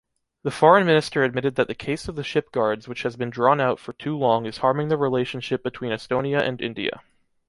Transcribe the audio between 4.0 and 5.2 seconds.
long is harming the